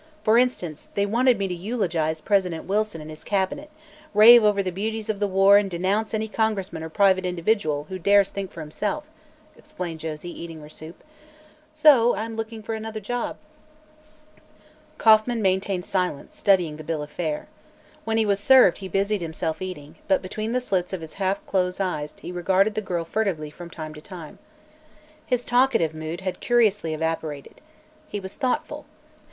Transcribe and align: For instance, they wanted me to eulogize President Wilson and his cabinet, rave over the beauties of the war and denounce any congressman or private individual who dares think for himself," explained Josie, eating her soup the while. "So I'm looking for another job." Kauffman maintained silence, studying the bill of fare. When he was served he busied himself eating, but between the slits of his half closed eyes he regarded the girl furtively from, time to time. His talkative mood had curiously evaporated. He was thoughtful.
For 0.23 0.39
instance, 0.39 0.87
they 0.95 1.05
wanted 1.05 1.37
me 1.37 1.47
to 1.47 1.53
eulogize 1.53 2.21
President 2.21 2.65
Wilson 2.65 3.01
and 3.01 3.09
his 3.11 3.23
cabinet, 3.23 3.69
rave 4.15 4.43
over 4.43 4.63
the 4.63 4.71
beauties 4.71 5.11
of 5.11 5.19
the 5.19 5.27
war 5.27 5.59
and 5.59 5.69
denounce 5.69 6.15
any 6.15 6.27
congressman 6.27 6.81
or 6.81 6.89
private 6.89 7.23
individual 7.23 7.85
who 7.87 7.99
dares 7.99 8.31
think 8.31 8.51
for 8.51 8.61
himself," 8.61 9.03
explained 9.55 9.99
Josie, 9.99 10.31
eating 10.31 10.59
her 10.61 10.69
soup 10.69 10.97
the 10.97 11.03
while. 11.03 12.15
"So 12.15 12.15
I'm 12.15 12.35
looking 12.35 12.63
for 12.63 12.73
another 12.73 12.99
job." 12.99 13.37
Kauffman 14.97 15.39
maintained 15.39 15.85
silence, 15.85 16.35
studying 16.35 16.77
the 16.77 16.83
bill 16.83 17.03
of 17.03 17.11
fare. 17.11 17.47
When 18.03 18.17
he 18.17 18.25
was 18.25 18.39
served 18.39 18.79
he 18.79 18.87
busied 18.87 19.21
himself 19.21 19.61
eating, 19.61 19.97
but 20.07 20.23
between 20.23 20.51
the 20.51 20.61
slits 20.61 20.93
of 20.93 21.01
his 21.01 21.13
half 21.21 21.45
closed 21.45 21.79
eyes 21.79 22.15
he 22.19 22.31
regarded 22.31 22.73
the 22.73 22.81
girl 22.81 23.05
furtively 23.05 23.51
from, 23.51 23.69
time 23.69 23.93
to 23.93 24.01
time. 24.01 24.39
His 25.27 25.45
talkative 25.45 25.93
mood 25.93 26.21
had 26.21 26.39
curiously 26.39 26.95
evaporated. 26.95 27.61
He 28.07 28.19
was 28.19 28.33
thoughtful. 28.33 28.87